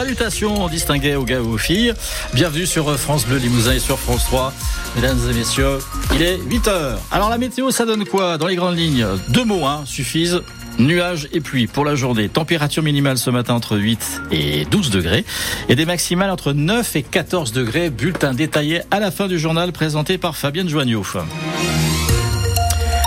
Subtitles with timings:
[0.00, 1.92] Salutations distinguées aux gars ou aux filles.
[2.32, 4.52] Bienvenue sur France Bleu Limousin et sur France 3.
[4.94, 5.80] Mesdames et messieurs,
[6.14, 6.98] il est 8h.
[7.10, 8.38] Alors la météo, ça donne quoi?
[8.38, 10.40] Dans les grandes lignes, deux mots hein, suffisent.
[10.78, 12.28] Nuages et pluie pour la journée.
[12.28, 15.24] Température minimale ce matin entre 8 et 12 degrés.
[15.68, 17.90] Et des maximales entre 9 et 14 degrés.
[17.90, 21.02] Bulletin détaillé à la fin du journal présenté par Fabienne Joigneau.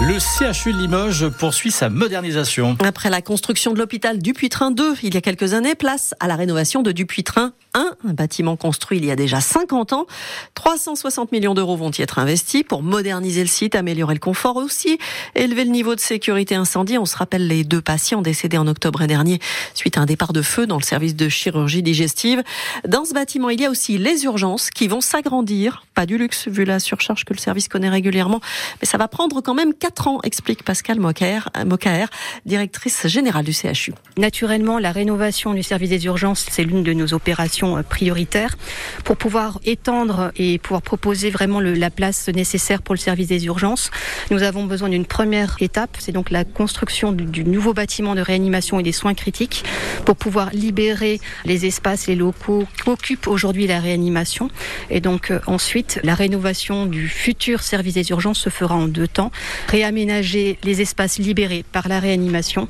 [0.00, 2.76] Le CHU de Limoges poursuit sa modernisation.
[2.84, 6.34] Après la construction de l'hôpital Dupuytren 2 il y a quelques années, place à la
[6.34, 10.06] rénovation de Dupuytren 1, un bâtiment construit il y a déjà 50 ans.
[10.54, 14.98] 360 millions d'euros vont y être investis pour moderniser le site, améliorer le confort aussi,
[15.36, 16.98] élever le niveau de sécurité incendie.
[16.98, 19.38] On se rappelle les deux patients décédés en octobre dernier
[19.74, 22.42] suite à un départ de feu dans le service de chirurgie digestive.
[22.86, 25.84] Dans ce bâtiment, il y a aussi les urgences qui vont s'agrandir.
[25.94, 28.40] Pas du luxe vu la surcharge que le service connaît régulièrement,
[28.82, 32.06] mais ça va prendre quand même 4 ans, explique Pascal Mokaer,
[32.46, 33.92] directrice générale du CHU.
[34.16, 38.56] Naturellement, la rénovation du service des urgences, c'est l'une de nos opérations prioritaires
[39.04, 43.90] pour pouvoir étendre et pouvoir proposer vraiment la place nécessaire pour le service des urgences.
[44.30, 48.22] Nous avons besoin d'une première étape, c'est donc la construction du, du, nouveau bâtiment de
[48.22, 49.64] réanimation et des soins critiques
[50.06, 54.48] pour pouvoir libérer les espaces, les locaux qu'occupe aujourd'hui la réanimation.
[54.88, 59.08] Et donc euh, ensuite, la rénovation du futur service des urgences se fera en deux
[59.08, 59.30] temps
[59.74, 62.68] réaménager les espaces libérés par la réanimation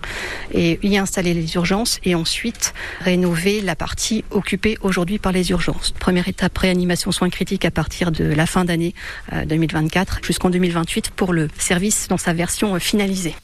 [0.54, 5.90] et y installer les urgences et ensuite rénover la partie occupée aujourd'hui par les urgences.
[5.90, 8.94] Première étape réanimation soins critiques à partir de la fin d'année
[9.46, 13.34] 2024 jusqu'en 2028 pour le service dans sa version finalisée.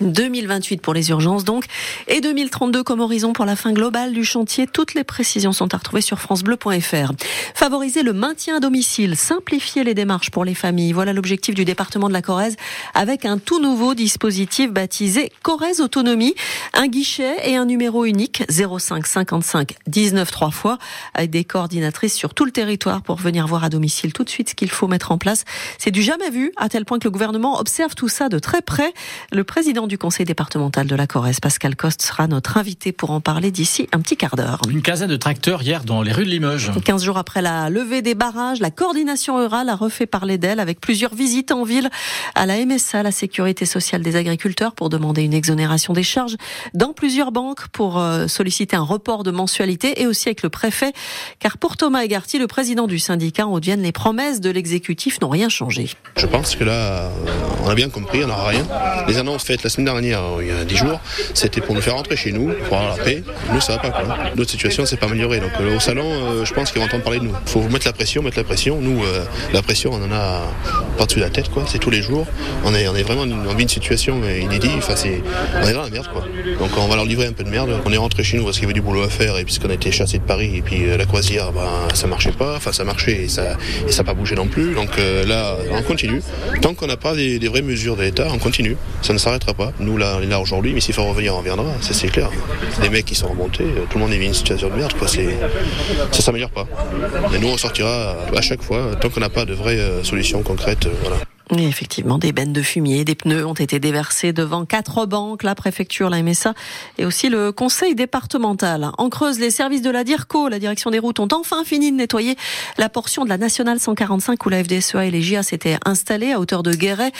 [0.00, 1.64] 2028 pour les urgences donc,
[2.06, 4.66] et 2032 comme horizon pour la fin globale du chantier.
[4.66, 7.12] Toutes les précisions sont à retrouver sur francebleu.fr.
[7.54, 10.92] Favoriser le maintien à domicile, simplifier les démarches pour les familles.
[10.92, 12.56] Voilà l'objectif du département de la Corrèze
[12.94, 16.34] avec un tout nouveau dispositif baptisé Corrèze Autonomie.
[16.74, 20.78] Un guichet et un numéro unique 05 55 19 trois fois
[21.14, 24.50] avec des coordinatrices sur tout le territoire pour venir voir à domicile tout de suite
[24.50, 25.44] ce qu'il faut mettre en place.
[25.78, 28.62] C'est du jamais vu à tel point que le gouvernement observe tout ça de très
[28.62, 28.92] près.
[29.32, 33.20] Le président du conseil départemental de la Corrèze, Pascal Coste, sera notre invité pour en
[33.20, 34.60] parler d'ici un petit quart d'heure.
[34.70, 36.70] Une quinzaine de tracteurs hier dans les rues de Limoges.
[36.84, 40.80] 15 jours après la levée des barrages, la coordination rurale a refait parler d'elle avec
[40.80, 41.90] plusieurs visites en ville
[42.34, 46.36] à la MSA, la sécurité sociale des agriculteurs, pour demander une exonération des charges
[46.74, 50.92] dans plusieurs banques pour euh, solliciter un report de mensualité et aussi avec le préfet.
[51.38, 55.30] Car pour Thomas Egarty, le président du syndicat en Haute-Vienne, les promesses de l'exécutif n'ont
[55.30, 55.90] rien changé.
[56.16, 57.10] Je pense que là,
[57.64, 58.66] on a bien compris, on n'aura rien.
[59.06, 61.00] Les annonces faites la semaine dernière, il y a 10 jours,
[61.34, 63.22] c'était pour nous faire rentrer chez nous, pour avoir la paix.
[63.52, 63.90] Nous, ça va pas.
[63.90, 64.16] Quoi.
[64.36, 65.40] Notre situation s'est pas améliorée.
[65.40, 67.34] Donc euh, au salon, euh, je pense qu'ils vont entendre parler de nous.
[67.46, 68.80] Il faut mettre la pression, mettre la pression.
[68.80, 70.42] Nous, euh, la pression, on en a
[70.96, 71.48] pas dessus la tête.
[71.50, 71.64] quoi.
[71.66, 72.26] C'est tous les jours.
[72.64, 74.70] On est, on est vraiment en vie une situation inédite.
[74.78, 75.22] Enfin, c'est,
[75.62, 76.08] on est dans la merde.
[76.12, 76.24] Quoi.
[76.58, 77.70] Donc on va leur livrer un peu de merde.
[77.84, 79.70] On est rentré chez nous parce qu'il y avait du boulot à faire et puisqu'on
[79.70, 82.56] a été chassé de Paris et puis la croisière, ben, ça marchait pas.
[82.56, 83.56] Enfin, ça marchait et ça
[83.86, 84.74] et ça pas bougé non plus.
[84.74, 84.90] Donc
[85.26, 86.22] là, on continue.
[86.60, 88.76] Tant qu'on n'a pas des, des vraies mesures de l'État, on continue.
[89.02, 89.67] Ça ne s'arrêtera pas.
[89.80, 91.66] Nous, là, on est là aujourd'hui, mais s'il faut revenir, on reviendra.
[91.80, 92.30] Ça, c'est clair.
[92.82, 95.08] Des mecs qui sont remontés, tout le monde est dans une situation de merde, quoi.
[95.08, 95.36] C'est,
[96.12, 96.66] ça s'améliore pas.
[97.34, 100.88] Et nous, on sortira à chaque fois, tant qu'on n'a pas de vraies solutions concrètes,
[101.02, 101.16] voilà.
[101.56, 105.54] Et effectivement, des bennes de fumier, des pneus ont été déversés devant quatre banques, la
[105.54, 106.52] préfecture, la MSA
[106.98, 108.90] et aussi le conseil départemental.
[108.98, 111.96] En Creuse, les services de la DIRCO, la direction des routes, ont enfin fini de
[111.96, 112.36] nettoyer
[112.76, 116.40] la portion de la nationale 145 où la FDSEA et les GIA s'étaient installés à
[116.40, 117.12] hauteur de Guéret.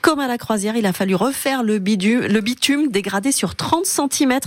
[0.00, 4.38] Comme à la croisière, il a fallu refaire le, le bitume dégradé sur 30 cm.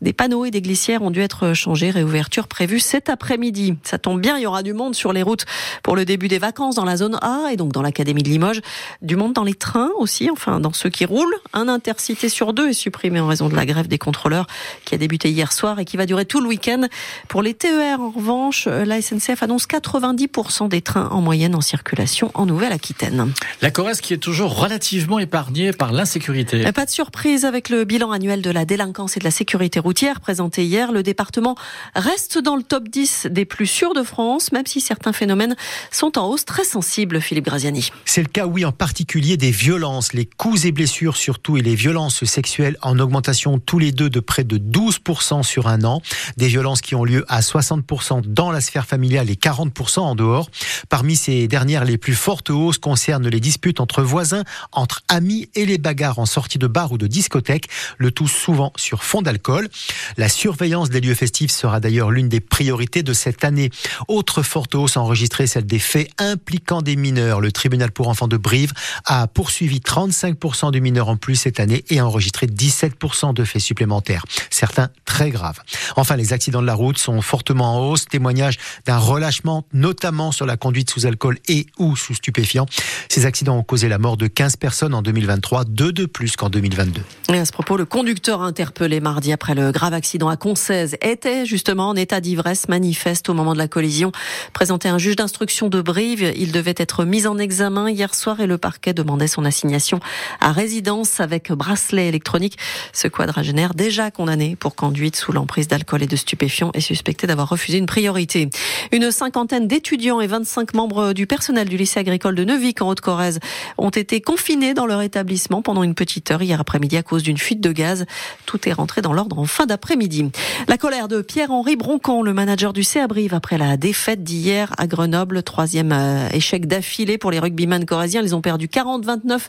[0.00, 1.90] Des panneaux et des glissières ont dû être changés.
[1.90, 3.74] Réouverture prévue cet après-midi.
[3.82, 5.44] Ça tombe bien, il y aura du monde sur les routes
[5.82, 8.62] pour le début des vacances dans la zone A et donc dans l'académie de Limoges
[9.02, 11.34] du monde dans les trains aussi, enfin dans ceux qui roulent.
[11.52, 14.46] Un intercité sur deux est supprimé en raison de la grève des contrôleurs
[14.84, 16.86] qui a débuté hier soir et qui va durer tout le week-end.
[17.28, 22.30] Pour les TER, en revanche, la SNCF annonce 90% des trains en moyenne en circulation
[22.34, 23.32] en Nouvelle-Aquitaine.
[23.62, 26.70] La Corrèze qui est toujours relativement épargnée par l'insécurité.
[26.72, 30.20] Pas de surprise avec le bilan annuel de la délinquance et de la sécurité routière
[30.20, 30.92] présenté hier.
[30.92, 31.56] Le département
[31.94, 35.56] reste dans le top 10 des plus sûrs de France, même si certains phénomènes
[35.90, 37.90] sont en hausse très sensible, Philippe Graziani.
[38.04, 41.74] C'est le cas, oui, en particulier des violences, les coups et blessures surtout et les
[41.74, 46.02] violences sexuelles en augmentation tous les deux de près de 12% sur un an.
[46.36, 50.50] Des violences qui ont lieu à 60% dans la sphère familiale et 40% en dehors.
[50.90, 55.64] Parmi ces dernières, les plus fortes hausses concernent les disputes entre voisins, entre amis et
[55.64, 59.70] les bagarres en sortie de bar ou de discothèque, le tout souvent sur fond d'alcool.
[60.18, 63.70] La surveillance des lieux festifs sera d'ailleurs l'une des priorités de cette année.
[64.08, 67.40] Autre forte hausse enregistrée, celle des faits impliquant des mineurs.
[67.40, 68.72] Le tribunal pour enfants de Brive Brive
[69.04, 73.62] a poursuivi 35% de mineurs en plus cette année et a enregistré 17% de faits
[73.62, 75.60] supplémentaires, certains très graves.
[75.94, 80.44] Enfin, les accidents de la route sont fortement en hausse, témoignage d'un relâchement, notamment sur
[80.44, 82.66] la conduite sous alcool et ou sous stupéfiants.
[83.08, 86.50] Ces accidents ont causé la mort de 15 personnes en 2023, deux de plus qu'en
[86.50, 87.02] 2022.
[87.32, 91.46] Et à ce propos, le conducteur interpellé mardi après le grave accident à Concèze était
[91.46, 94.10] justement en état d'ivresse manifeste au moment de la collision.
[94.52, 98.46] Présenté un juge d'instruction de Brive, il devait être mis en examen hier soir et
[98.46, 100.00] le parquet demandait son assignation
[100.40, 102.58] à résidence avec bracelet électronique.
[102.92, 107.48] Ce quadragénaire déjà condamné pour conduite sous l'emprise d'alcool et de stupéfiants est suspecté d'avoir
[107.48, 108.48] refusé une priorité.
[108.92, 113.40] Une cinquantaine d'étudiants et 25 membres du personnel du lycée agricole de Neuvic en Haute-Corrèze
[113.76, 117.38] ont été confinés dans leur établissement pendant une petite heure hier après-midi à cause d'une
[117.38, 118.06] fuite de gaz.
[118.46, 120.30] Tout est rentré dans l'ordre en fin d'après-midi.
[120.68, 125.42] La colère de Pierre-Henri Broncon, le manager du CA après la défaite d'hier à Grenoble,
[125.42, 128.22] troisième euh, échec d'affilée pour les rugbyman corréziens.
[128.28, 129.40] Ils ont perdu 40-29,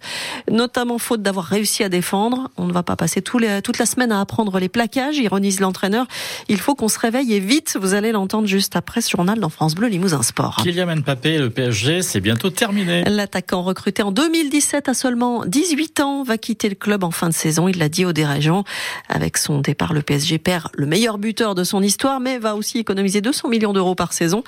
[0.50, 2.50] notamment faute d'avoir réussi à défendre.
[2.56, 6.06] On ne va pas passer toute la semaine à apprendre les plaquages, ironise l'entraîneur.
[6.48, 7.78] Il faut qu'on se réveille et vite.
[7.78, 10.62] Vous allez l'entendre juste après ce journal dans France Bleu Limousin Sport.
[10.64, 13.04] Kylian Mbappé, le PSG, c'est bientôt terminé.
[13.04, 17.34] L'attaquant recruté en 2017 à seulement 18 ans va quitter le club en fin de
[17.34, 17.68] saison.
[17.68, 18.64] Il l'a dit aux dirigeants.
[19.10, 22.78] Avec son départ, le PSG perd le meilleur buteur de son histoire, mais va aussi
[22.78, 24.42] économiser 200 millions d'euros par saison.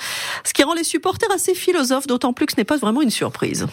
[0.46, 3.10] Ce qui rend les supporters assez philosophes, d'autant plus que ce n'est pas vraiment une
[3.10, 3.68] surprise.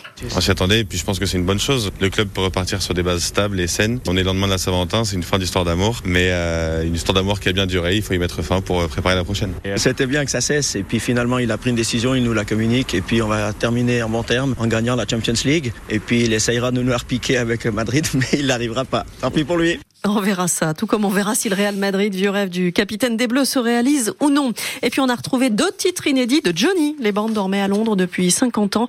[0.89, 1.91] Puis je pense que c'est une bonne chose.
[2.01, 4.01] Le club peut repartir sur des bases stables et saines.
[4.07, 6.95] On est le lendemain de la Saint-Valentin, c'est une fin d'histoire d'amour, mais euh, une
[6.95, 7.97] histoire d'amour qui a bien duré.
[7.97, 9.53] Il faut y mettre fin pour préparer la prochaine.
[9.77, 12.33] C'était bien que ça cesse et puis finalement il a pris une décision, il nous
[12.33, 15.73] la communique et puis on va terminer en bon terme en gagnant la Champions League
[15.91, 16.99] et puis il essayera de nous la
[17.41, 19.05] avec Madrid, mais il n'arrivera pas.
[19.21, 19.79] Tant pis pour lui.
[20.05, 23.17] On verra ça, tout comme on verra si le Real Madrid, vieux rêve du capitaine
[23.17, 24.53] des Bleus, se réalise ou non.
[24.83, 26.97] Et puis on a retrouvé deux titres inédits de Johnny.
[27.01, 28.89] Les bandes dormaient à Londres depuis 50 ans.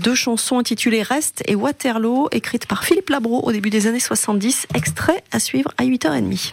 [0.00, 4.66] Deux chansons intitulées Reste et Waterloo, écrites par Philippe Labro au début des années 70.
[4.74, 6.52] Extrait à suivre à 8h30.